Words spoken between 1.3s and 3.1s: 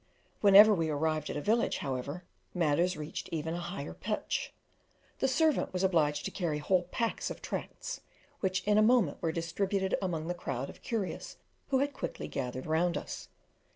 a village, however, matters